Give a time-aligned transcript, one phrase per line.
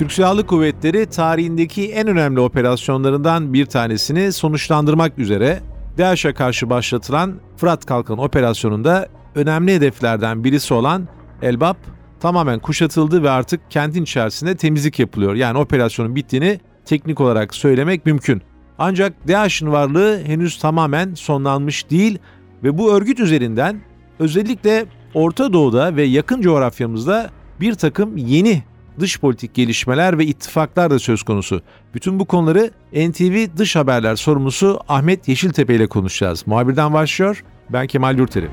[0.00, 5.60] Türk Silahlı Kuvvetleri tarihindeki en önemli operasyonlarından bir tanesini sonuçlandırmak üzere
[5.98, 11.08] DAEŞ'e karşı başlatılan Fırat Kalkanı operasyonunda önemli hedeflerden birisi olan
[11.42, 11.76] Elbap
[12.20, 15.34] tamamen kuşatıldı ve artık kentin içerisinde temizlik yapılıyor.
[15.34, 18.42] Yani operasyonun bittiğini teknik olarak söylemek mümkün.
[18.78, 22.18] Ancak DAEŞ'in varlığı henüz tamamen sonlanmış değil
[22.64, 23.80] ve bu örgüt üzerinden
[24.18, 27.30] özellikle Orta Doğu'da ve yakın coğrafyamızda
[27.60, 28.62] bir takım yeni
[29.00, 31.62] dış politik gelişmeler ve ittifaklar da söz konusu.
[31.94, 36.46] Bütün bu konuları NTV Dış Haberler sorumlusu Ahmet Yeşiltepe ile konuşacağız.
[36.46, 37.44] Muhabirden başlıyor.
[37.70, 38.48] Ben Kemal Yurteri.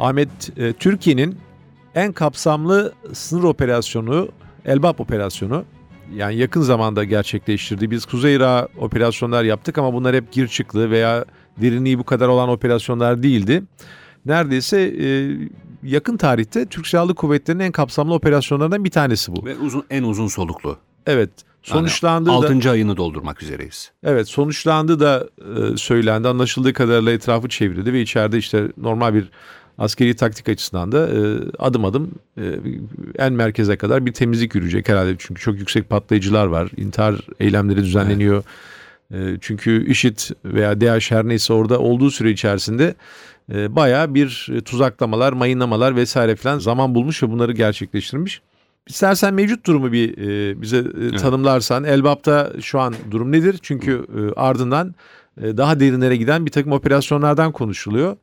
[0.00, 1.38] Ahmet, e, Türkiye'nin
[1.94, 4.28] en kapsamlı sınır operasyonu
[4.64, 5.64] Elbap operasyonu.
[6.14, 7.90] Yani yakın zamanda gerçekleştirdi.
[7.90, 11.24] Biz Kuzey Irak operasyonlar yaptık ama bunlar hep gir çıklı veya
[11.60, 13.62] derinliği bu kadar olan operasyonlar değildi.
[14.26, 15.36] Neredeyse e,
[15.82, 19.44] yakın tarihte Türk Silahlı Kuvvetleri'nin en kapsamlı operasyonlarından bir tanesi bu.
[19.44, 20.76] Ve uzun en uzun soluklu.
[21.06, 21.30] Evet.
[21.62, 22.70] Sonuçlandı yani da 6.
[22.70, 23.92] ayını doldurmak üzereyiz.
[24.04, 26.28] Evet, sonuçlandı da e, söylendi.
[26.28, 29.30] Anlaşıldığı kadarıyla etrafı çevrildi ve içeride işte normal bir
[29.78, 32.44] askeri taktik açısından da e, adım adım e,
[33.18, 35.16] en merkeze kadar bir temizlik yürüyecek herhalde.
[35.18, 36.70] Çünkü çok yüksek patlayıcılar var.
[36.76, 38.34] İntihar eylemleri düzenleniyor.
[38.34, 38.44] Evet.
[39.14, 42.94] Ee, çünkü IŞİD veya DAEŞ her neyse orada olduğu süre içerisinde
[43.54, 48.42] e, bayağı bir tuzaklamalar, mayınlamalar vesaire falan zaman bulmuş ve bunları gerçekleştirmiş.
[48.86, 51.20] İstersen mevcut durumu bir e, bize e, evet.
[51.20, 51.84] tanımlarsan.
[51.84, 53.58] Elbap'ta şu an durum nedir?
[53.62, 54.94] Çünkü ardından
[55.36, 58.16] daha derinlere giden bir takım operasyonlardan konuşuluyor.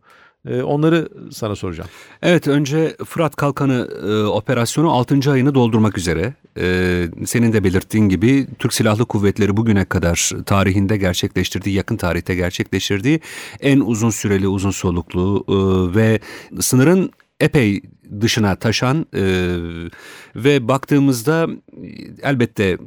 [0.50, 1.90] Ee, onları sana soracağım.
[2.22, 5.32] Evet önce Fırat Kalkanı e, operasyonu 6.
[5.32, 6.34] ayını doldurmak üzere.
[6.60, 13.20] E, senin de belirttiğin gibi Türk Silahlı Kuvvetleri bugüne kadar tarihinde gerçekleştirdiği, yakın tarihte gerçekleştirdiği
[13.62, 15.56] en uzun süreli, uzun soluklu e,
[15.96, 16.20] ve
[16.60, 17.82] sınırın epey
[18.22, 19.24] dışına taşan e,
[20.36, 21.48] ve baktığımızda
[22.24, 22.78] elbette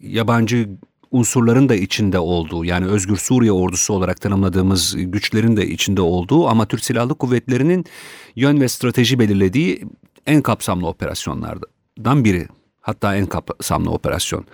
[0.00, 0.68] yabancı
[1.10, 6.66] unsurların da içinde olduğu yani Özgür Suriye ordusu olarak tanımladığımız güçlerin de içinde olduğu ama
[6.66, 7.84] Türk Silahlı Kuvvetleri'nin
[8.36, 9.82] yön ve strateji belirlediği
[10.26, 12.48] en kapsamlı operasyonlardan biri.
[12.80, 14.44] Hatta en kapsamlı operasyon.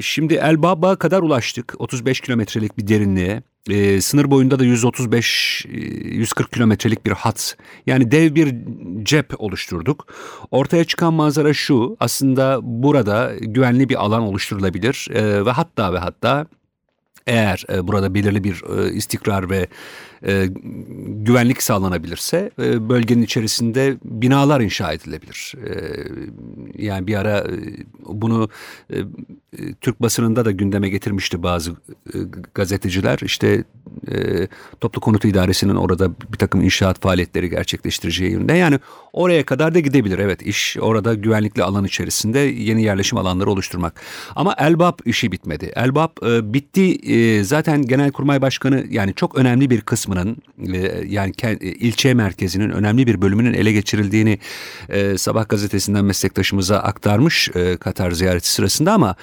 [0.00, 1.74] Şimdi Elbab'a kadar ulaştık.
[1.78, 3.42] 35 kilometrelik bir derinliğe.
[3.70, 7.56] E, sınır boyunda da 135 140 e, kilometrelik bir hat.
[7.86, 8.54] Yani dev bir
[9.02, 10.06] cep oluşturduk.
[10.50, 11.96] Ortaya çıkan manzara şu.
[12.00, 16.46] Aslında burada güvenli bir alan oluşturulabilir e, ve hatta ve hatta
[17.26, 19.66] eğer e, burada belirli bir e, istikrar ve
[20.26, 20.48] e,
[21.06, 25.54] güvenlik sağlanabilirse e, bölgenin içerisinde binalar inşa edilebilir.
[25.66, 25.72] E,
[26.84, 27.50] yani bir ara e,
[28.06, 28.48] bunu
[28.90, 28.96] e,
[29.80, 32.18] Türk basınında da gündeme getirmişti bazı e,
[32.54, 33.18] gazeteciler.
[33.22, 33.64] İşte
[34.12, 34.48] e,
[34.80, 38.52] Toplu Konut İdaresi'nin orada bir takım inşaat faaliyetleri gerçekleştireceği yönünde.
[38.52, 38.78] Yani
[39.12, 40.18] oraya kadar da gidebilir.
[40.18, 44.00] Evet iş orada güvenlikli alan içerisinde yeni yerleşim alanları oluşturmak.
[44.36, 45.72] Ama Elbap işi bitmedi.
[45.76, 47.12] Elbap e, bitti.
[47.12, 49.80] E, zaten Genelkurmay Başkanı yani çok önemli bir
[50.14, 50.36] kısmının
[50.74, 54.38] e, yani e, ilçe merkezinin önemli bir bölümünün ele geçirildiğini
[54.88, 59.16] e, Sabah gazetesinden meslektaşımıza aktarmış Katar ziyareti sırasında ama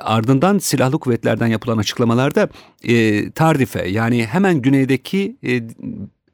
[0.00, 2.48] ardından silahlı kuvvetlerden yapılan açıklamalarda
[2.84, 5.36] e, Tardif'e yani hemen güneydeki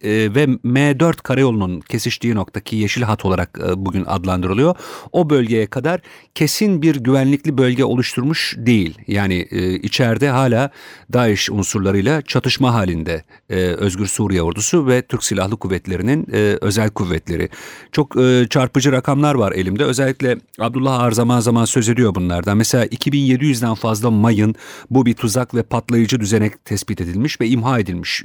[0.03, 4.75] e, ve M4 karayolunun kesiştiği noktaki yeşil hat olarak e, bugün adlandırılıyor.
[5.13, 6.01] O bölgeye kadar
[6.35, 8.99] kesin bir güvenlikli bölge oluşturmuş değil.
[9.07, 10.71] Yani e, içeride hala
[11.13, 16.27] DAEŞ unsurlarıyla çatışma halinde e, Özgür Suriye Ordusu ve Türk Silahlı Kuvvetleri'nin
[16.61, 17.49] özel kuvvetleri.
[17.93, 18.15] Çok
[18.51, 19.85] çarpıcı rakamlar var elimde.
[19.85, 22.57] Özellikle Abdullah Ağar zaman zaman söz ediyor bunlardan.
[22.57, 24.55] Mesela 2700'den fazla mayın
[24.91, 28.25] bu bir tuzak ve patlayıcı düzenek tespit edilmiş ve imha edilmiş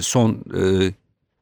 [0.00, 0.44] son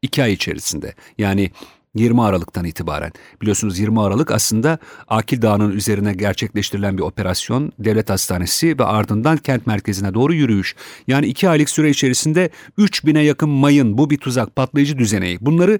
[0.02, 0.94] iki ay içerisinde.
[1.18, 1.50] Yani
[1.94, 3.12] 20 Aralık'tan itibaren.
[3.42, 4.78] Biliyorsunuz 20 Aralık aslında
[5.08, 10.76] Akil Dağı'nın üzerine gerçekleştirilen bir operasyon, devlet hastanesi ve ardından kent merkezine doğru yürüyüş.
[11.06, 15.38] Yani iki aylık süre içerisinde 3000'e yakın mayın, bu bir tuzak, patlayıcı düzeneği.
[15.40, 15.78] Bunları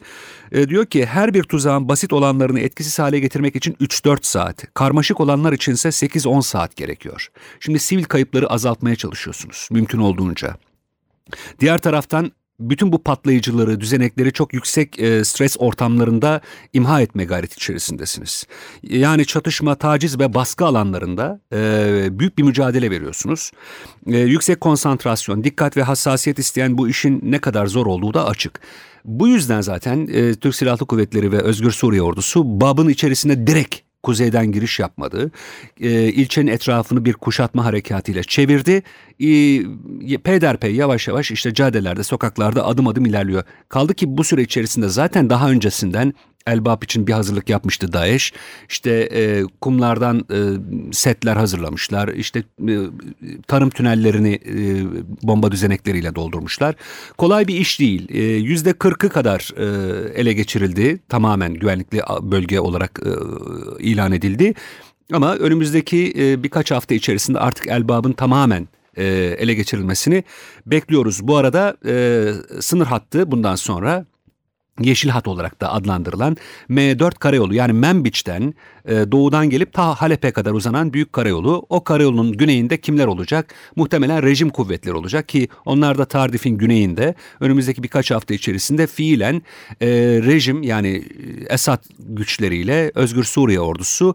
[0.53, 5.21] e, diyor ki her bir tuzağın basit olanlarını etkisiz hale getirmek için 3-4 saat, karmaşık
[5.21, 7.29] olanlar içinse 8-10 saat gerekiyor.
[7.61, 10.57] Şimdi sivil kayıpları azaltmaya çalışıyorsunuz mümkün olduğunca.
[11.61, 16.41] Diğer taraftan bütün bu patlayıcıları, düzenekleri çok yüksek e, stres ortamlarında
[16.73, 18.47] imha etme gayreti içerisindesiniz.
[18.83, 23.51] Yani çatışma, taciz ve baskı alanlarında e, büyük bir mücadele veriyorsunuz.
[24.07, 28.61] E, yüksek konsantrasyon, dikkat ve hassasiyet isteyen bu işin ne kadar zor olduğu da açık.
[29.05, 34.53] Bu yüzden zaten e, Türk Silahlı Kuvvetleri ve Özgür Suriye Ordusu Bab'ın içerisine direkt kuzeyden
[34.53, 35.31] giriş yapmadı.
[35.81, 38.83] E, ilçenin etrafını bir kuşatma harekatıyla çevirdi.
[39.21, 43.43] E, peyderpey yavaş yavaş işte caddelerde, sokaklarda adım adım ilerliyor.
[43.69, 46.15] Kaldı ki bu süre içerisinde zaten daha öncesinden
[46.53, 48.33] Elbap için bir hazırlık yapmıştı Daesh.
[48.69, 50.39] İşte e, kumlardan e,
[50.93, 52.09] setler hazırlamışlar.
[52.09, 52.77] İşte e,
[53.47, 54.85] tarım tünellerini e,
[55.23, 56.75] bomba düzenekleriyle doldurmuşlar.
[57.19, 58.09] Kolay bir iş değil.
[58.11, 59.65] E, yüzde kırkı kadar e,
[60.21, 61.01] ele geçirildi.
[61.09, 63.11] Tamamen güvenlikli bölge olarak e,
[63.83, 64.55] ilan edildi.
[65.13, 69.05] Ama önümüzdeki e, birkaç hafta içerisinde artık Elbap'ın tamamen e,
[69.39, 70.25] ele geçirilmesini
[70.67, 71.21] bekliyoruz.
[71.23, 72.25] Bu arada e,
[72.61, 74.07] sınır hattı bundan sonra
[74.81, 76.37] Yeşil Hat olarak da adlandırılan
[76.71, 78.55] M4 karayolu yani Membiç'ten
[78.85, 81.67] e, doğudan gelip ta Halep'e kadar uzanan büyük karayolu.
[81.69, 83.55] O karayolunun güneyinde kimler olacak?
[83.77, 89.43] Muhtemelen rejim kuvvetleri olacak ki onlar da Tardif'in güneyinde önümüzdeki birkaç hafta içerisinde fiilen
[89.81, 89.89] e,
[90.25, 91.05] rejim yani
[91.49, 94.15] Esad güçleriyle Özgür Suriye ordusu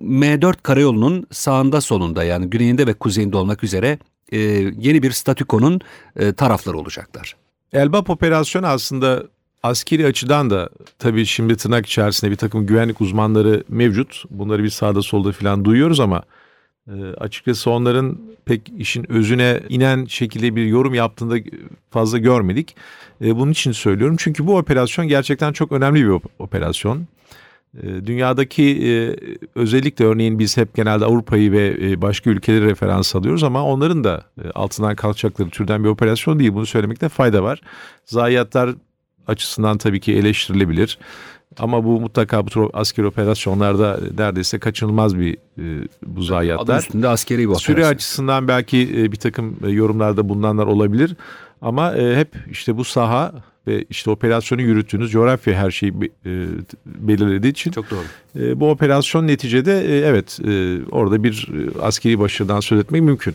[0.00, 3.98] M4 karayolunun sağında solunda yani güneyinde ve kuzeyinde olmak üzere
[4.32, 4.38] e,
[4.78, 5.80] yeni bir statükonun
[6.16, 7.36] e, tarafları olacaklar.
[7.72, 9.22] Elbap operasyonu aslında
[9.62, 14.24] askeri açıdan da tabii şimdi tırnak içerisinde bir takım güvenlik uzmanları mevcut.
[14.30, 16.22] Bunları bir sağda solda falan duyuyoruz ama
[16.88, 21.36] e, açıkçası onların pek işin özüne inen şekilde bir yorum yaptığında
[21.90, 22.76] fazla görmedik.
[23.24, 27.06] E, bunun için söylüyorum çünkü bu operasyon gerçekten çok önemli bir operasyon.
[27.82, 28.66] E, dünyadaki
[29.54, 34.24] özellikle örneğin biz hep genelde Avrupa'yı ve başka ülkeleri referans alıyoruz ama onların da
[34.54, 36.54] altından kalkacakları türden bir operasyon değil.
[36.54, 37.60] Bunu söylemekte fayda var.
[38.04, 38.70] Zayiatlar
[39.26, 40.98] açısından tabii ki eleştirilebilir.
[41.58, 46.74] Ama bu mutlaka bu askeri operasyonlarda neredeyse kaçınılmaz bir e, bu zayiatlar.
[46.74, 47.74] Adı üstünde askeri bir operasyon.
[47.74, 51.16] Süre açısından belki e, bir takım e, yorumlarda bulunanlar olabilir.
[51.62, 53.32] Ama e, hep işte bu saha
[53.66, 56.46] ve işte operasyonu yürüttüğünüz coğrafya her şeyi e,
[56.86, 57.70] belirlediği için.
[57.70, 58.04] Çok doğru.
[58.44, 63.34] E, bu operasyon neticede e, evet e, orada bir e, askeri başarıdan söz etmek mümkün.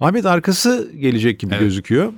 [0.00, 1.62] Ahmet arkası gelecek gibi evet.
[1.62, 2.12] gözüküyor.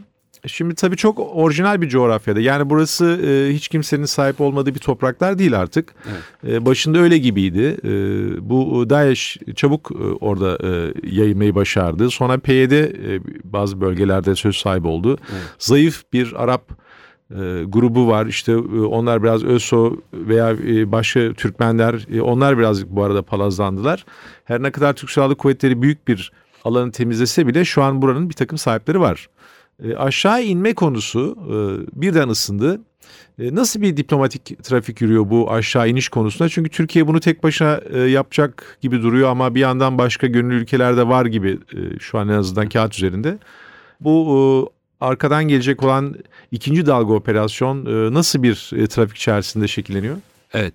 [0.46, 2.40] Şimdi tabii çok orijinal bir coğrafyada.
[2.40, 5.94] Yani burası e, hiç kimsenin sahip olmadığı bir topraklar değil artık.
[6.44, 6.55] Evet.
[6.55, 7.76] E, başında öyle gibiydi.
[7.85, 7.90] E,
[8.50, 12.11] bu Daesh çabuk e, orada e, yayılmayı başardı.
[12.11, 15.19] Sonra PYD e, bazı bölgelerde söz sahibi oldu.
[15.32, 15.43] Evet.
[15.58, 16.70] Zayıf bir Arap
[17.31, 18.26] e, grubu var.
[18.26, 24.05] İşte e, onlar biraz ÖSO veya e, başka Türkmenler e, onlar birazcık bu arada palazlandılar.
[24.44, 26.32] Her ne kadar Türk Silahlı Kuvvetleri büyük bir
[26.64, 29.29] alanı temizlese bile şu an buranın bir takım sahipleri var.
[29.85, 31.55] E, aşağı inme konusu e,
[32.03, 32.81] birden ısındı.
[33.39, 36.49] E, nasıl bir diplomatik trafik yürüyor bu aşağı iniş konusunda?
[36.49, 41.09] Çünkü Türkiye bunu tek başına e, yapacak gibi duruyor ama bir yandan başka gönüllü ülkelerde
[41.09, 43.39] var gibi e, şu an en azından kağıt üzerinde.
[44.01, 44.71] Bu
[45.01, 46.15] e, arkadan gelecek olan
[46.53, 50.17] ikinci dalga operasyon e, nasıl bir e, trafik içerisinde şekilleniyor?
[50.55, 50.75] Evet.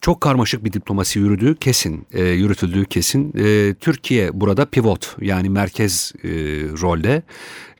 [0.00, 3.32] Çok karmaşık bir diplomasi yürüdüğü kesin, e, yürütüldüğü kesin.
[3.38, 6.28] E, Türkiye burada pivot yani merkez e,
[6.82, 7.22] rolde.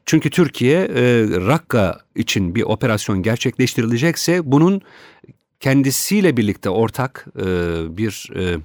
[0.06, 4.82] Çünkü Türkiye e, Rakka için bir operasyon gerçekleştirilecekse bunun
[5.60, 7.44] kendisiyle birlikte ortak e,
[7.96, 8.56] bir e,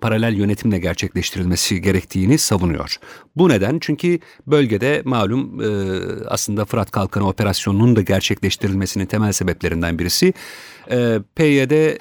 [0.00, 2.96] paralel yönetimle gerçekleştirilmesi gerektiğini savunuyor.
[3.36, 3.78] Bu neden?
[3.80, 5.66] Çünkü bölgede malum e,
[6.28, 10.34] aslında Fırat Kalkanı operasyonunun da gerçekleştirilmesinin temel sebeplerinden birisi
[10.90, 11.96] e, PYD,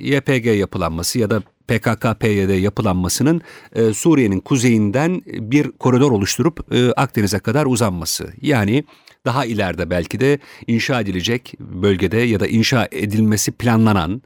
[0.00, 3.40] YPG yapılanması ya da PKK-PYD yapılanmasının
[3.72, 8.32] e, Suriye'nin kuzeyinden bir koridor oluşturup e, Akdeniz'e kadar uzanması.
[8.42, 8.84] Yani
[9.24, 14.22] daha ileride belki de inşa edilecek bölgede ya da inşa edilmesi planlanan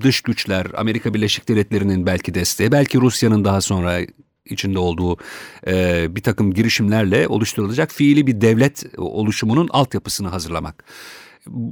[0.00, 4.00] dış güçler, Amerika Birleşik Devletleri'nin belki desteği, belki Rusya'nın daha sonra
[4.44, 5.16] içinde olduğu
[5.66, 10.84] e, bir takım girişimlerle oluşturulacak fiili bir devlet oluşumunun altyapısını hazırlamak.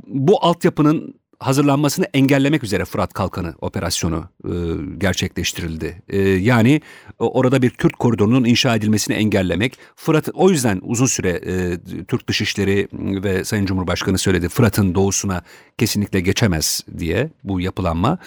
[0.07, 4.53] Bu altyapının hazırlanmasını engellemek üzere Fırat Kalkanı operasyonu e,
[4.99, 6.03] gerçekleştirildi.
[6.09, 6.81] E, yani
[7.19, 9.79] orada bir Kürt koridorunun inşa edilmesini engellemek.
[9.97, 15.43] Fırat o yüzden uzun süre e, Türk Dışişleri ve Sayın Cumhurbaşkanı söyledi Fırat'ın doğusuna
[15.79, 18.19] kesinlikle geçemez diye bu yapılanma.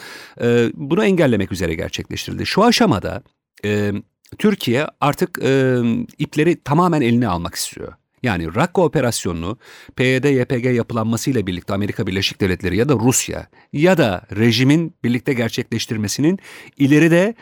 [0.42, 2.46] E, bunu engellemek üzere gerçekleştirildi.
[2.46, 3.24] Şu aşamada
[3.66, 3.92] e,
[4.38, 5.82] Türkiye artık e,
[6.18, 7.94] ipleri tamamen eline almak istiyor.
[8.28, 9.58] Yani Rakka operasyonunu
[9.96, 16.40] PYD-YPG yapılanmasıyla birlikte Amerika Birleşik Devletleri ya da Rusya ya da rejimin birlikte gerçekleştirmesinin
[16.78, 17.36] ileride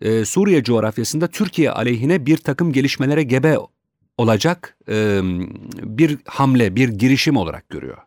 [0.00, 3.56] e, Suriye coğrafyasında Türkiye aleyhine bir takım gelişmelere gebe
[4.18, 5.20] olacak e,
[5.82, 7.98] bir hamle, bir girişim olarak görüyor.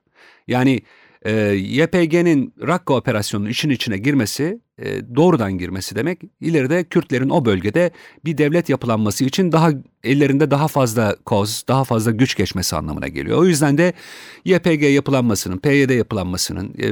[0.48, 0.82] Yani
[1.26, 7.92] e, YPG'nin Rakka operasyonunun işin içine girmesi, e, doğrudan girmesi demek, ileride Kürtlerin o bölgede
[8.26, 9.70] bir devlet yapılanması için daha
[10.04, 13.38] ellerinde daha fazla koz, daha fazla güç geçmesi anlamına geliyor.
[13.38, 13.94] O yüzden de
[14.46, 16.88] YPG yapılanmasının, PYD yapılanmasının, e,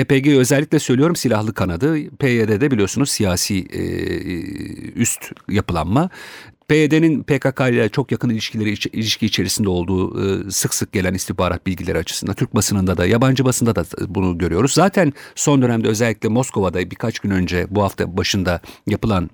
[0.00, 3.82] YPG özellikle söylüyorum silahlı kanadı, PYD'de biliyorsunuz siyasi e,
[4.92, 6.10] üst yapılanma.
[6.70, 11.98] PYD'nin PKK ile çok yakın ilişkileri ilişki içerisinde olduğu e, sık sık gelen istihbarat bilgileri
[11.98, 14.72] açısından Türk basınında da yabancı basında da bunu görüyoruz.
[14.72, 19.30] Zaten son dönemde özellikle Moskova'da birkaç gün önce bu hafta başında yapılan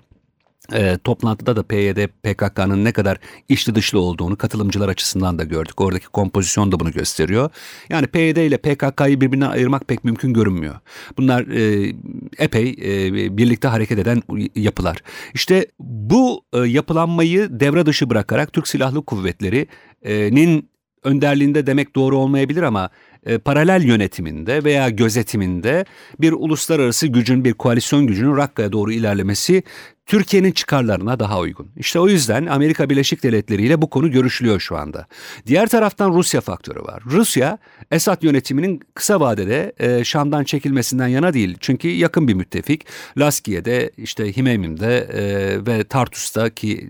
[0.73, 3.17] e, toplantıda da PYD PKK'nın ne kadar
[3.49, 5.81] içli dışlı olduğunu katılımcılar açısından da gördük.
[5.81, 7.49] Oradaki kompozisyon da bunu gösteriyor.
[7.89, 10.75] Yani PYD ile PKK'yı birbirinden ayırmak pek mümkün görünmüyor.
[11.17, 11.93] Bunlar e,
[12.37, 14.21] epey e, birlikte hareket eden
[14.55, 14.97] yapılar.
[15.33, 20.69] İşte bu e, yapılanmayı devre dışı bırakarak Türk Silahlı Kuvvetleri'nin
[21.03, 22.89] önderliğinde demek doğru olmayabilir ama
[23.25, 25.85] e, paralel yönetiminde veya gözetiminde
[26.19, 29.63] bir uluslararası gücün, bir koalisyon gücünün Rakka'ya doğru ilerlemesi
[30.07, 31.67] Türkiye'nin çıkarlarına daha uygun.
[31.77, 35.07] İşte o yüzden Amerika Birleşik Devletleri ile bu konu görüşülüyor şu anda.
[35.47, 37.03] Diğer taraftan Rusya faktörü var.
[37.05, 37.57] Rusya
[37.91, 41.57] Esad yönetiminin kısa vadede e, Şam'dan çekilmesinden yana değil.
[41.59, 42.85] Çünkü yakın bir müttefik.
[43.17, 46.89] Laskiye'de, işte Himeyim'de e, ve Tartus'ta ki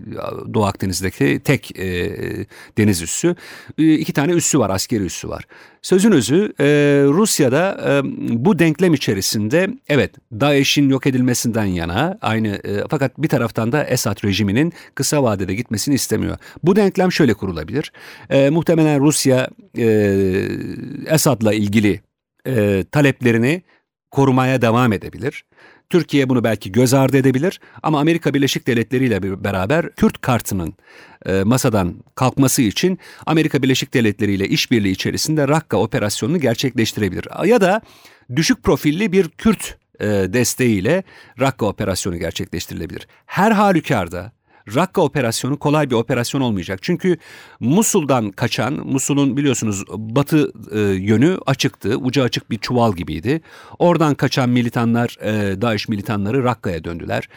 [0.54, 2.10] Doğu Akdeniz'deki tek e,
[2.78, 3.36] deniz üssü.
[3.78, 5.44] E, iki tane üssü var, askeri üssü var.
[5.82, 6.64] Sözün özü e,
[7.04, 8.00] Rusya'da e,
[8.44, 14.24] bu denklem içerisinde evet DAEŞ'in yok edilmesinden yana aynı e, fakat bir taraftan da Esad
[14.24, 16.38] rejiminin kısa vadede gitmesini istemiyor.
[16.62, 17.92] Bu denklem şöyle kurulabilir.
[18.30, 19.48] E, muhtemelen Rusya
[19.78, 19.86] e,
[21.06, 22.00] Esad'la ilgili
[22.46, 23.62] e, taleplerini
[24.10, 25.44] korumaya devam edebilir.
[25.90, 30.74] Türkiye bunu belki göz ardı edebilir ama Amerika Birleşik Devletleri ile beraber Kürt kartının
[31.26, 37.26] e, masadan kalkması için Amerika Birleşik Devletleri ile işbirliği içerisinde Rakka operasyonunu gerçekleştirebilir.
[37.44, 37.80] Ya da
[38.36, 41.02] düşük profilli bir Kürt e, desteğiyle
[41.40, 43.06] Rakka operasyonu gerçekleştirilebilir.
[43.26, 44.32] Her halükarda
[44.74, 46.78] Rakka operasyonu kolay bir operasyon olmayacak.
[46.82, 47.16] Çünkü
[47.60, 53.40] Musul'dan kaçan, Musul'un biliyorsunuz batı e, yönü açıktı, ucu açık bir çuval gibiydi.
[53.78, 57.28] Oradan kaçan militanlar, e, DAEŞ militanları Rakka'ya döndüler.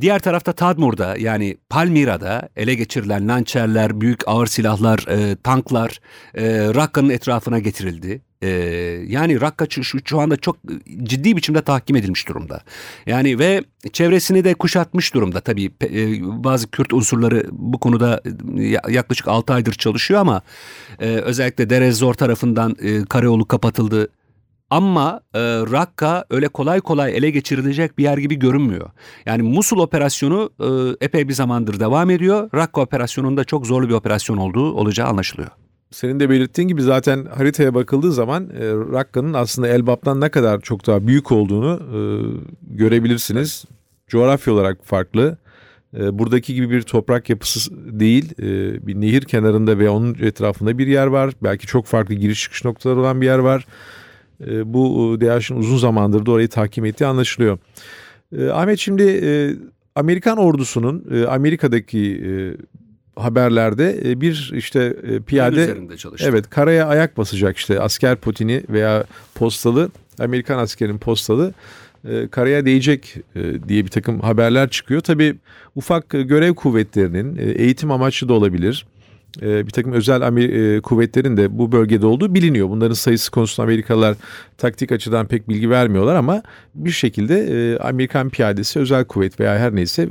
[0.00, 6.00] Diğer tarafta Tadmur'da yani Palmira'da ele geçirilen lançerler, büyük ağır silahlar, e, tanklar
[6.34, 6.44] e,
[6.74, 8.22] Rakka'nın etrafına getirildi.
[8.42, 8.48] Ee,
[9.06, 10.56] yani Rakka şu, şu anda çok
[11.02, 12.60] ciddi biçimde tahkim edilmiş durumda.
[13.06, 15.40] Yani ve çevresini de kuşatmış durumda.
[15.40, 18.22] Tabii e, bazı Kürt unsurları bu konuda
[18.58, 20.42] e, yaklaşık 6 aydır çalışıyor ama
[21.00, 24.08] e, özellikle Derezor tarafından e, karayolu kapatıldı.
[24.70, 25.40] Ama e,
[25.72, 28.90] Rakka öyle kolay kolay ele geçirilecek bir yer gibi görünmüyor.
[29.26, 32.50] Yani Musul operasyonu e, epey bir zamandır devam ediyor.
[32.54, 35.50] Rakka operasyonunda çok zorlu bir operasyon olduğu olacağı anlaşılıyor.
[35.96, 40.86] Senin de belirttiğin gibi zaten haritaya bakıldığı zaman e, Rakka'nın aslında Elbap'tan ne kadar çok
[40.86, 41.98] daha büyük olduğunu e,
[42.76, 43.64] görebilirsiniz.
[44.08, 45.38] Coğrafya olarak farklı.
[45.98, 48.32] E, buradaki gibi bir toprak yapısı değil.
[48.38, 51.34] E, bir nehir kenarında ve onun etrafında bir yer var.
[51.42, 53.66] Belki çok farklı giriş çıkış noktaları olan bir yer var.
[54.46, 57.58] E, bu DAEŞ'in uzun zamandır da orayı tahkim ettiği anlaşılıyor.
[58.38, 59.54] E, Ahmet şimdi e,
[59.94, 62.30] Amerikan ordusunun e, Amerika'daki e,
[63.16, 65.76] haberlerde e, bir işte e, piyade
[66.20, 69.04] evet karaya ayak basacak işte asker potini veya
[69.34, 71.54] postalı Amerikan askerin postalı
[72.08, 73.14] e, karaya değecek
[73.68, 75.00] diye bir takım haberler çıkıyor.
[75.00, 75.34] Tabi
[75.74, 78.86] ufak görev kuvvetlerinin eğitim amaçlı da olabilir.
[79.42, 80.20] Bir takım özel
[80.80, 82.68] kuvvetlerin de bu bölgede olduğu biliniyor.
[82.68, 84.16] Bunların sayısı konusunda Amerikalılar
[84.58, 86.42] taktik açıdan pek bilgi vermiyorlar ama
[86.74, 90.08] bir şekilde Amerikan piyadesi özel kuvvet veya her neyse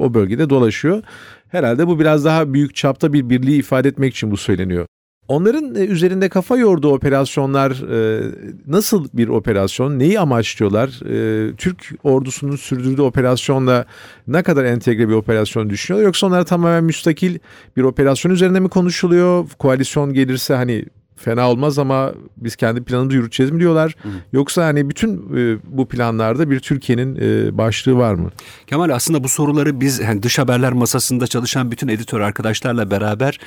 [0.00, 1.02] o bölgede dolaşıyor.
[1.48, 4.86] Herhalde bu biraz daha büyük çapta bir birliği ifade etmek için bu söyleniyor.
[5.28, 8.22] Onların e, üzerinde kafa yorduğu operasyonlar e,
[8.66, 9.98] nasıl bir operasyon?
[9.98, 10.88] Neyi amaçlıyorlar?
[10.88, 13.84] E, Türk ordusunun sürdürdüğü operasyonla
[14.26, 16.06] ne kadar entegre bir operasyon düşünüyorlar?
[16.06, 17.38] Yoksa onlar tamamen müstakil
[17.76, 19.48] bir operasyon üzerine mi konuşuluyor?
[19.58, 20.84] Koalisyon gelirse hani
[21.16, 23.96] fena olmaz ama biz kendi planımızı yürüteceğiz mi diyorlar.
[24.02, 24.08] Hı.
[24.32, 28.30] Yoksa hani bütün e, bu planlarda bir Türkiye'nin e, başlığı var mı?
[28.66, 33.40] Kemal aslında bu soruları biz yani dış haberler masasında çalışan bütün editör arkadaşlarla beraber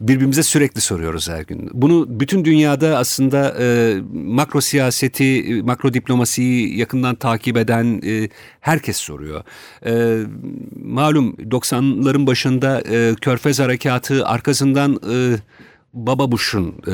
[0.00, 1.70] birbirimize sürekli soruyoruz her gün.
[1.72, 8.28] Bunu bütün dünyada aslında e, makro siyaseti, e, makro diplomasiyi yakından takip eden e,
[8.60, 9.44] herkes soruyor.
[9.86, 10.22] E,
[10.84, 15.00] malum 90'ların başında e, Körfez Harekatı arkasından...
[15.12, 15.36] E,
[15.96, 16.92] Baba Bush'un e,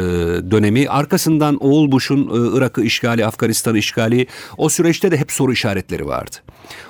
[0.51, 6.07] dönemi, arkasından oğul Bush'un e, Irak'ı işgali, Afganistan'ı işgali, o süreçte de hep soru işaretleri
[6.07, 6.37] vardı.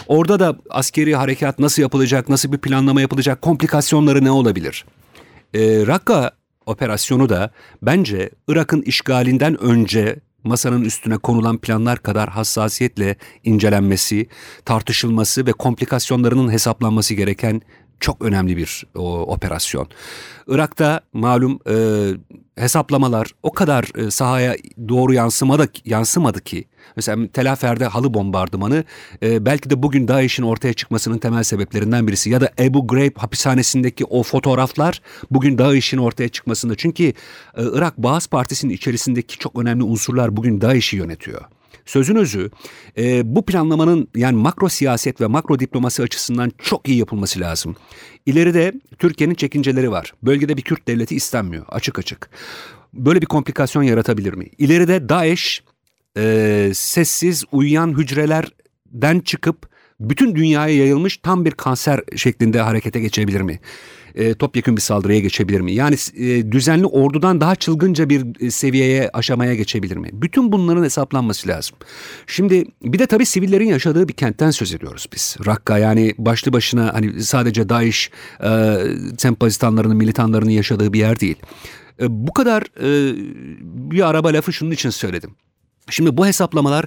[0.07, 4.85] Orada da askeri harekat nasıl yapılacak, nasıl bir planlama yapılacak, komplikasyonları ne olabilir?
[5.54, 6.31] E, Rakka
[6.66, 7.50] operasyonu da
[7.83, 14.26] bence Irak'ın işgalinden önce masanın üstüne konulan planlar kadar hassasiyetle incelenmesi,
[14.64, 17.62] tartışılması ve komplikasyonlarının hesaplanması gereken
[18.02, 19.88] çok önemli bir o, operasyon.
[20.49, 21.76] Irak'ta malum e,
[22.56, 24.56] hesaplamalar o kadar e, sahaya
[24.88, 26.64] doğru yansımadı, yansımadı ki.
[26.97, 28.85] Mesela Tel Afer'de halı bombardımanı
[29.23, 32.30] e, belki de bugün DAEŞ'in ortaya çıkmasının temel sebeplerinden birisi.
[32.30, 36.75] Ya da Ebu Ghraib hapishanesindeki o fotoğraflar bugün DAEŞ'in ortaya çıkmasında.
[36.76, 37.12] Çünkü e,
[37.56, 41.42] Irak Bağız Partisi'nin içerisindeki çok önemli unsurlar bugün DAEŞ'i yönetiyor.
[41.86, 42.50] Sözün özü
[42.98, 47.76] e, bu planlamanın yani makro siyaset ve makro diplomasi açısından çok iyi yapılması lazım.
[48.26, 50.14] İleride Türkiye'nin çekinceleri var.
[50.22, 52.30] Bölgede bir Kürt devleti istenmiyor açık açık.
[52.94, 54.46] Böyle bir komplikasyon yaratabilir mi?
[54.58, 55.62] İleride DAEŞ
[56.16, 63.60] e, sessiz uyuyan hücrelerden çıkıp bütün dünyaya yayılmış tam bir kanser şeklinde harekete geçebilir mi?
[64.14, 65.73] E, topyekun bir saldırıya geçebilir mi?
[65.73, 70.09] Yani e, düzenli ordudan daha çılgınca bir e, seviyeye, aşamaya geçebilir mi?
[70.12, 71.76] Bütün bunların hesaplanması lazım.
[72.26, 75.37] Şimdi bir de tabii sivillerin yaşadığı bir kentten söz ediyoruz biz.
[75.47, 78.11] Rakka yani başlı başına hani sadece DAEŞ
[78.45, 78.78] e,
[79.19, 81.37] sempazistanlarının, militanlarının yaşadığı bir yer değil.
[82.00, 83.16] E, bu kadar e,
[83.90, 85.31] bir araba lafı şunun için söyledim.
[85.90, 86.84] Şimdi bu hesaplamalar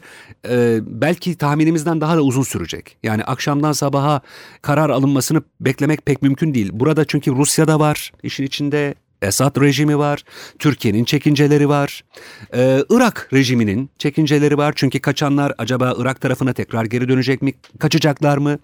[0.49, 2.97] e, belki tahminimizden daha da uzun sürecek.
[3.03, 4.21] Yani akşamdan sabaha
[4.61, 6.69] karar alınmasını beklemek pek mümkün değil.
[6.73, 8.95] Burada çünkü Rusya'da var işin içinde.
[9.21, 10.23] Esad rejimi var,
[10.59, 12.03] Türkiye'nin çekinceleri var,
[12.55, 14.73] ee, Irak rejiminin çekinceleri var.
[14.75, 18.59] Çünkü kaçanlar acaba Irak tarafına tekrar geri dönecek mi, kaçacaklar mı?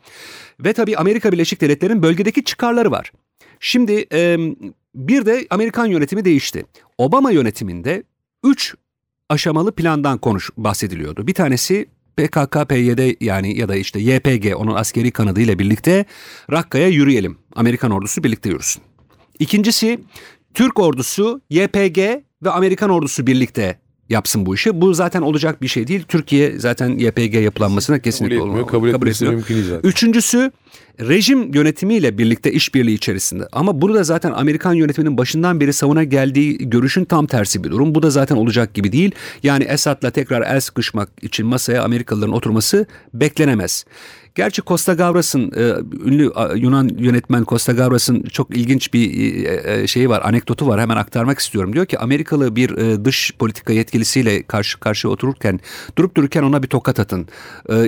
[0.59, 3.11] Ve tabii Amerika Birleşik Devletleri'nin bölgedeki çıkarları var.
[3.59, 4.38] Şimdi e,
[4.95, 6.65] bir de Amerikan yönetimi değişti.
[6.97, 8.03] Obama yönetiminde
[8.43, 8.75] 3
[9.31, 11.27] aşamalı plandan konuş bahsediliyordu.
[11.27, 11.85] Bir tanesi
[12.17, 16.05] PKK, PYD yani ya da işte YPG onun askeri kanadıyla birlikte
[16.51, 17.38] Rakka'ya yürüyelim.
[17.55, 18.83] Amerikan ordusu birlikte yürüsün.
[19.39, 20.00] İkincisi
[20.53, 21.97] Türk ordusu, YPG
[22.43, 23.79] ve Amerikan ordusu birlikte
[24.12, 24.82] yapsın bu işi.
[24.82, 26.03] Bu zaten olacak bir şey değil.
[26.08, 29.89] Türkiye zaten YPG yapılanmasına kesinlikle kabul etmiyor, kabul, kabul etmesi mümkün değil zaten.
[29.89, 30.51] Üçüncüsü
[31.00, 33.47] rejim yönetimiyle birlikte işbirliği içerisinde.
[33.52, 37.95] Ama burada zaten Amerikan yönetiminin başından beri savuna geldiği görüşün tam tersi bir durum.
[37.95, 39.12] Bu da zaten olacak gibi değil.
[39.43, 43.86] Yani Esad'la tekrar el sıkışmak için masaya Amerikalıların oturması beklenemez.
[44.36, 45.74] Gerçi Costa Gavras'ın e,
[46.10, 50.82] ünlü Yunan yönetmen Costa Gavras'ın çok ilginç bir e, e, şeyi var, anekdotu var.
[50.82, 51.74] Hemen aktarmak istiyorum.
[51.74, 52.70] Diyor ki Amerikalı bir
[53.06, 55.60] dış politika yetkilisiyle karşı karşıya otururken
[55.98, 57.28] durup dururken ona bir tokat atın.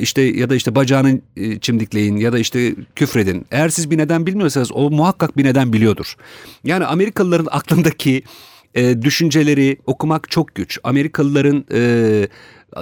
[0.01, 1.21] İşte ya da işte bacağını
[1.61, 3.45] çimdikleyin ya da işte küfredin.
[3.51, 6.15] Eğer siz bir neden bilmiyorsanız o muhakkak bir neden biliyordur.
[6.63, 8.23] Yani Amerikalıların aklındaki
[8.75, 10.79] e, düşünceleri okumak çok güç.
[10.83, 12.27] Amerikalıların e,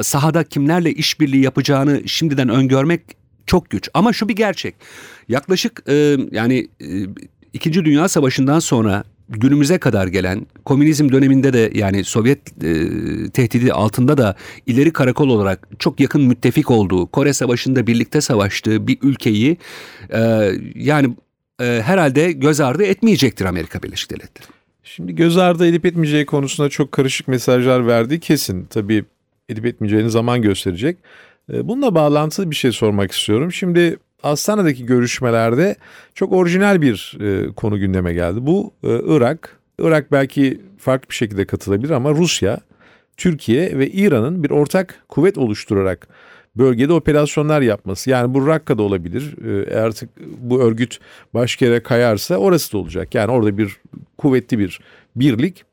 [0.02, 3.90] sahada kimlerle işbirliği yapacağını şimdiden öngörmek çok güç.
[3.94, 4.76] Ama şu bir gerçek.
[5.28, 6.88] Yaklaşık e, yani e,
[7.54, 12.72] İkinci Dünya Savaşı'ndan sonra günümüze kadar gelen komünizm döneminde de yani Sovyet e,
[13.30, 18.98] tehdidi altında da ileri karakol olarak çok yakın müttefik olduğu Kore Savaşı'nda birlikte savaştığı bir
[19.02, 19.58] ülkeyi
[20.10, 21.16] e, yani
[21.62, 24.48] e, herhalde göz ardı etmeyecektir Amerika Birleşik Devletleri.
[24.84, 28.66] Şimdi göz ardı edip etmeyeceği konusunda çok karışık mesajlar verdi kesin.
[28.66, 29.06] Tabii
[29.50, 30.98] edip etmeyeceğini zaman gösterecek.
[31.54, 33.52] E, bununla bağlantılı bir şey sormak istiyorum.
[33.52, 35.76] Şimdi Astana'daki görüşmelerde
[36.16, 38.40] çok orijinal bir e, konu gündeme geldi.
[38.42, 39.58] Bu e, Irak.
[39.80, 42.60] Irak belki farklı bir şekilde katılabilir ama Rusya,
[43.18, 46.08] Türkiye ve İran'ın bir ortak kuvvet oluşturarak
[46.56, 48.10] bölgede operasyonlar yapması.
[48.10, 49.36] Yani bu Rakka'da olabilir.
[49.68, 51.00] E, artık bu örgüt
[51.34, 53.16] başka yere kayarsa orası da olacak.
[53.16, 53.78] Yani orada bir
[54.18, 54.80] kuvvetli bir
[55.16, 55.64] birlik,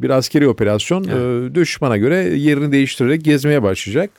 [0.00, 1.50] bir askeri operasyon evet.
[1.50, 4.10] e, düşmana göre yerini değiştirerek gezmeye başlayacak.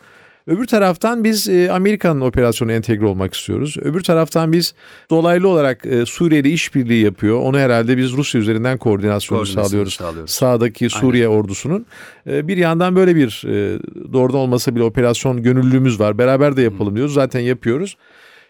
[0.50, 3.78] Öbür taraftan biz e, Amerika'nın operasyonu entegre olmak istiyoruz.
[3.82, 4.74] Öbür taraftan biz
[5.10, 7.40] dolaylı olarak e, Suriye'de işbirliği yapıyor.
[7.40, 9.94] Onu herhalde biz Rusya üzerinden koordinasyonu sağlıyoruz.
[9.94, 10.32] sağlıyoruz.
[10.32, 11.40] Sağdaki Suriye Aynen.
[11.40, 11.86] ordusunun.
[12.28, 13.80] E, bir yandan böyle bir e,
[14.14, 16.18] doğrudan olmasa bile operasyon gönüllülüğümüz var.
[16.18, 17.14] Beraber de yapalım diyoruz.
[17.14, 17.98] Zaten yapıyoruz.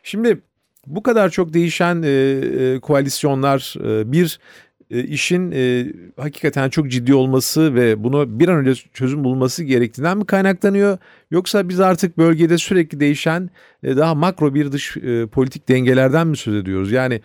[0.04, 0.42] Şimdi
[0.88, 4.40] bu kadar çok değişen e, e, koalisyonlar e, bir
[4.92, 5.86] e, işin e,
[6.18, 10.98] hakikaten çok ciddi olması ve bunu bir an önce çözüm bulması gerektiğinden mi kaynaklanıyor?
[11.32, 13.50] Yoksa biz artık bölgede sürekli değişen
[13.84, 16.92] e, daha makro bir dış e, politik dengelerden mi söz ediyoruz?
[16.92, 17.22] Yani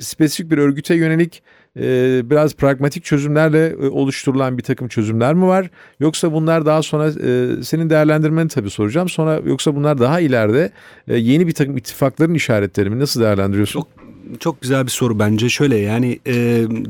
[0.00, 1.42] spesifik bir örgüte yönelik
[1.76, 5.70] e, biraz pragmatik çözümlerle e, oluşturulan bir takım çözümler mi var?
[6.00, 9.08] Yoksa bunlar daha sonra e, senin değerlendirmeni tabii soracağım.
[9.08, 10.72] Sonra yoksa bunlar daha ileride
[11.08, 12.98] e, yeni bir takım ittifakların işaretleri mi?
[12.98, 13.80] Nasıl değerlendiriyorsun?
[13.80, 13.97] Çok
[14.40, 15.48] çok güzel bir soru bence.
[15.48, 16.34] Şöyle yani e,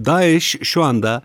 [0.05, 1.23] DAEŞ şu anda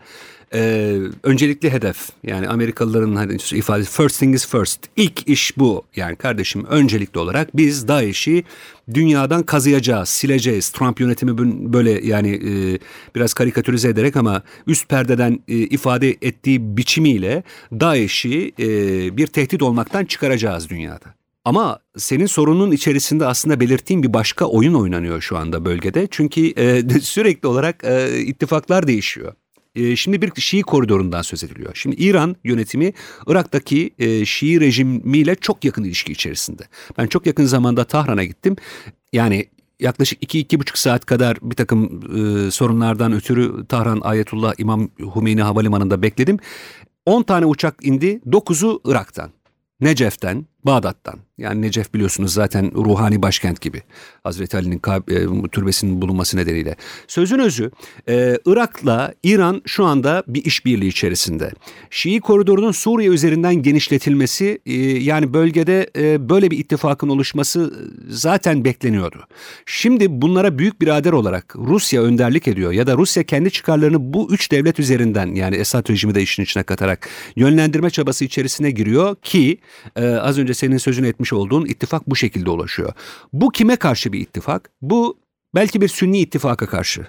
[0.55, 4.79] Ee, öncelikli hedef yani Amerikalıların hani ifadesi first thing is first.
[4.95, 5.83] İlk iş bu.
[5.95, 8.43] Yani kardeşim öncelikli olarak biz DAEŞ'i
[8.93, 10.69] dünyadan kazıyacağız, sileceğiz.
[10.69, 11.37] Trump yönetimi
[11.73, 12.79] böyle yani e,
[13.15, 18.67] biraz karikatürize ederek ama üst perdeden e, ifade ettiği biçimiyle DAEŞ'i e,
[19.17, 21.22] bir tehdit olmaktan çıkaracağız dünyada.
[21.45, 26.07] Ama senin sorunun içerisinde aslında belirttiğim bir başka oyun oynanıyor şu anda bölgede.
[26.11, 29.33] Çünkü e, sürekli olarak e, ittifaklar değişiyor.
[29.75, 31.71] E, şimdi bir Şii koridorundan söz ediliyor.
[31.73, 32.93] Şimdi İran yönetimi
[33.27, 36.63] Irak'taki e, Şii rejimiyle çok yakın ilişki içerisinde.
[36.97, 38.55] Ben çok yakın zamanda Tahran'a gittim.
[39.13, 39.45] Yani
[39.79, 42.01] yaklaşık 2-2,5 saat kadar bir takım
[42.47, 46.39] e, sorunlardan ötürü Tahran Ayetullah İmam Hümeyni Havalimanı'nda bekledim.
[47.05, 49.31] 10 tane uçak indi, 9'u Irak'tan.
[49.81, 51.19] Necef'ten, Bağdat'tan.
[51.37, 53.81] Yani Necef biliyorsunuz zaten ruhani başkent gibi.
[54.23, 56.75] Hazreti Ali'nin e, türbesinin bulunması nedeniyle.
[57.07, 57.71] Sözün özü
[58.09, 61.51] e, Irak'la İran şu anda bir işbirliği içerisinde.
[61.89, 65.89] Şii koridorunun Suriye üzerinden genişletilmesi e, yani bölgede
[66.29, 67.73] böyle bir ittifakın oluşması
[68.09, 69.27] zaten bekleniyordu.
[69.65, 74.51] Şimdi bunlara büyük birader olarak Rusya önderlik ediyor ya da Rusya kendi çıkarlarını bu üç
[74.51, 79.57] devlet üzerinden yani Esad rejimi de işin içine katarak yönlendirme çabası içerisine giriyor ki
[80.21, 82.93] az önce senin sözünü etmiş olduğun ittifak bu şekilde ulaşıyor.
[83.33, 84.69] Bu kime karşı bir ittifak?
[84.81, 85.17] Bu
[85.55, 87.07] belki bir Sünni ittifaka karşı.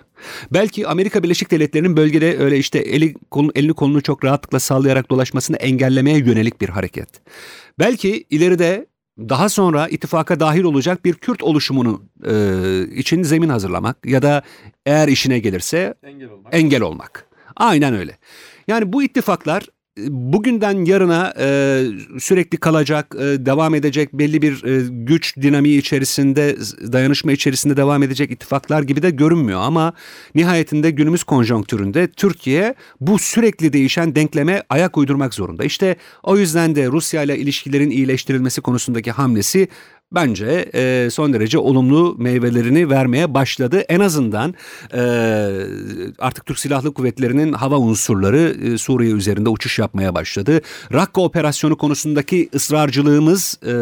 [0.52, 5.56] Belki Amerika Birleşik Devletleri'nin bölgede öyle işte eli, kolunu, elini kolunu çok rahatlıkla sallayarak dolaşmasını
[5.56, 7.08] engellemeye yönelik bir hareket.
[7.78, 8.86] Belki ileride
[9.18, 12.34] daha sonra ittifaka dahil olacak bir Kürt oluşumunu e,
[12.94, 14.42] için zemin hazırlamak ya da
[14.86, 16.54] eğer işine gelirse engel olmak.
[16.54, 17.26] Engel olmak.
[17.56, 18.18] Aynen öyle.
[18.68, 19.66] Yani bu ittifaklar
[19.98, 21.46] bugünden yarına e,
[22.20, 26.56] sürekli kalacak, e, devam edecek belli bir e, güç dinamiği içerisinde,
[26.92, 29.60] dayanışma içerisinde devam edecek ittifaklar gibi de görünmüyor.
[29.60, 29.92] Ama
[30.34, 35.64] nihayetinde günümüz konjonktüründe Türkiye bu sürekli değişen denkleme ayak uydurmak zorunda.
[35.64, 39.68] İşte o yüzden de Rusya ile ilişkilerin iyileştirilmesi konusundaki hamlesi
[40.14, 43.80] bence e, son derece olumlu meyvelerini vermeye başladı.
[43.88, 44.54] En azından
[44.94, 45.00] e,
[46.18, 50.60] artık Türk Silahlı Kuvvetleri'nin hava unsurları e, Suriye üzerinde uçuş yapmaya başladı.
[50.92, 53.72] Rakka operasyonu konusundaki ısrarcılığımız e,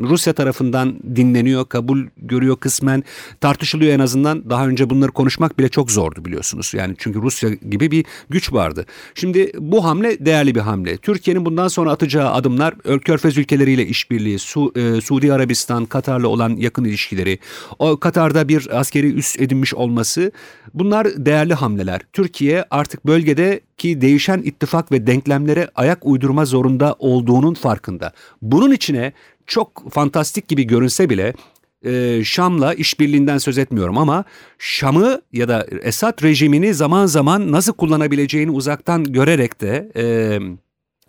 [0.00, 3.04] Rusya tarafından dinleniyor, kabul görüyor kısmen,
[3.40, 4.50] tartışılıyor en azından.
[4.50, 6.72] Daha önce bunları konuşmak bile çok zordu biliyorsunuz.
[6.74, 8.86] Yani çünkü Rusya gibi bir güç vardı.
[9.14, 10.96] Şimdi bu hamle değerli bir hamle.
[10.96, 16.84] Türkiye'nin bundan sonra atacağı adımlar Körfez ülkeleriyle işbirliği, Su, e, Suudi Arabistan, Katar'la olan yakın
[16.84, 17.38] ilişkileri,
[17.78, 20.32] o Katar'da bir askeri üs edinmiş olması
[20.74, 22.00] bunlar değerli hamleler.
[22.12, 28.12] Türkiye artık bölgedeki değişen ittifak ve denklemlere ayak uydurma zorunda olduğunun farkında.
[28.42, 29.12] Bunun içine
[29.46, 31.34] çok fantastik gibi görünse bile
[31.84, 34.24] e, Şam'la işbirliğinden söz etmiyorum ama
[34.58, 40.04] Şam'ı ya da Esad rejimini zaman zaman nasıl kullanabileceğini uzaktan görerek de e,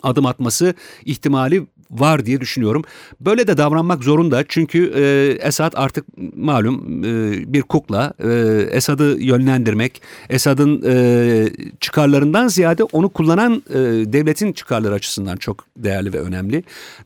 [0.03, 0.73] adım atması
[1.05, 2.83] ihtimali var diye düşünüyorum.
[3.19, 5.03] Böyle de davranmak zorunda çünkü e,
[5.47, 8.13] Esad artık malum e, bir kukla.
[8.19, 8.29] E,
[8.71, 11.49] Esad'ı yönlendirmek, Esad'ın e,
[11.79, 13.73] çıkarlarından ziyade onu kullanan e,
[14.13, 16.63] devletin çıkarları açısından çok değerli ve önemli.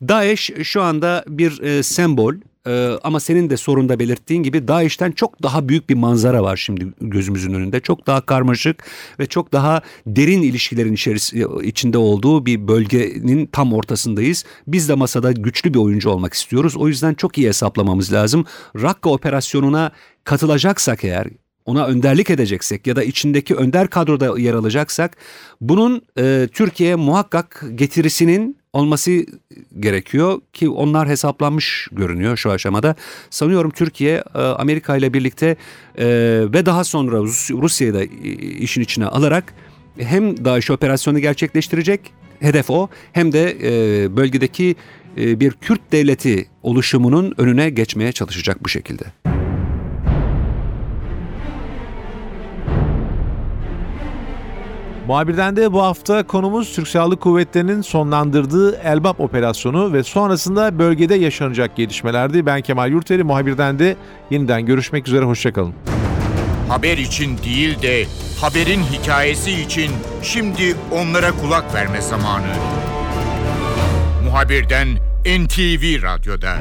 [0.08, 2.34] Daesh şu anda bir e, sembol
[2.66, 6.86] ee, ama senin de sorunda belirttiğin gibi DAEŞ'ten çok daha büyük bir manzara var şimdi
[7.00, 7.80] gözümüzün önünde.
[7.80, 8.84] Çok daha karmaşık
[9.20, 14.44] ve çok daha derin ilişkilerin içerisinde içinde olduğu bir bölgenin tam ortasındayız.
[14.66, 16.76] Biz de masada güçlü bir oyuncu olmak istiyoruz.
[16.76, 18.44] O yüzden çok iyi hesaplamamız lazım.
[18.82, 19.90] Rakka operasyonuna
[20.24, 21.26] katılacaksak eğer
[21.64, 25.16] ona önderlik edeceksek ya da içindeki önder kadroda yer alacaksak
[25.60, 29.26] bunun e, Türkiye'ye muhakkak getirisinin olması
[29.80, 32.94] gerekiyor ki onlar hesaplanmış görünüyor şu aşamada.
[33.30, 35.56] Sanıyorum Türkiye e, Amerika ile birlikte
[35.98, 36.06] e,
[36.52, 37.16] ve daha sonra
[37.62, 38.04] Rusya'yı da
[38.58, 39.54] işin içine alarak
[39.98, 42.00] hem DAEŞ operasyonu gerçekleştirecek
[42.40, 44.76] hedef o hem de e, bölgedeki
[45.16, 49.33] bir Kürt devleti oluşumunun önüne geçmeye çalışacak bu şekilde.
[55.06, 61.76] Muhabirden de bu hafta konumuz Türk Silahlı Kuvvetleri'nin sonlandırdığı Elbap operasyonu ve sonrasında bölgede yaşanacak
[61.76, 62.46] gelişmelerdi.
[62.46, 63.96] Ben Kemal Yurteri, muhabirden de
[64.30, 65.74] yeniden görüşmek üzere, hoşçakalın.
[66.68, 68.04] Haber için değil de
[68.40, 69.90] haberin hikayesi için
[70.22, 72.46] şimdi onlara kulak verme zamanı.
[74.24, 74.88] Muhabirden
[75.26, 76.56] NTV Radyo'da.